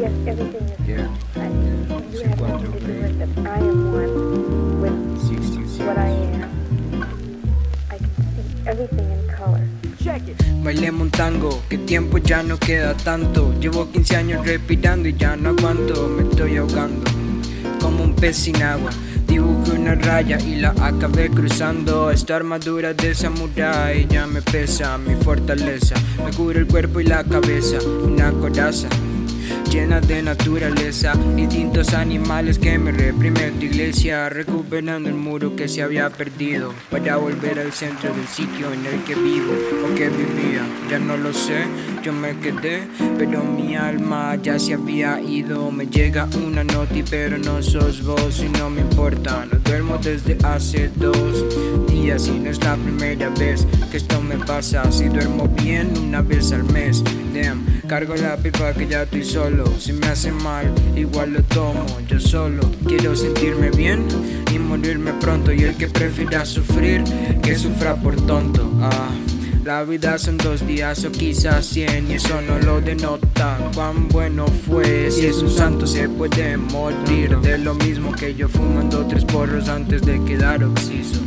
[0.00, 1.08] Yes, everything is Yeah.
[1.36, 1.48] I,
[2.10, 3.46] you have nothing to do with it.
[3.46, 5.84] I am one with 66.
[5.84, 6.08] what I
[6.40, 7.04] am.
[7.90, 9.60] I can see everything in color.
[10.64, 13.52] Bailemos tango, que tiempo ya no queda tanto.
[13.60, 17.04] Llevo 15 años respirando y ya no aguanto, me estoy ahogando.
[17.78, 18.90] Como un pez sin agua,
[19.26, 22.10] dibujé una raya y la acabé cruzando.
[22.10, 25.94] Esta armadura de samurái ya me pesa, mi fortaleza.
[26.24, 28.88] Me cubre el cuerpo y la cabeza, una coraza
[29.70, 35.82] llena de naturaleza, distintos animales que me reprime tu iglesia, recuperando el muro que se
[35.82, 39.52] había perdido, para volver al centro del sitio en el que vivo
[39.84, 41.64] o que vivía, ya no lo sé,
[42.02, 47.38] yo me quedé, pero mi alma ya se había ido, me llega una noti pero
[47.38, 52.50] no sos vos y no me importa, no duermo desde hace dos días y no
[52.50, 57.04] es la primera vez que esto me pasa, si duermo bien una vez al mes,
[57.34, 61.86] damn, cargo la pipa que ya estoy solo, si me hace mal igual lo tomo,
[62.08, 62.62] yo solo.
[62.86, 64.06] Quiero sentirme bien
[64.52, 65.52] y morirme pronto.
[65.52, 67.04] Y el que prefiera sufrir
[67.42, 69.10] que sufra por tonto, ah.
[69.64, 74.46] La vida son dos días o quizás cien y eso no lo denota cuán bueno
[74.46, 75.10] fue.
[75.10, 77.36] Si es un santo se puede morir.
[77.38, 81.20] De lo mismo que yo fumando tres porros antes de quedar oxiso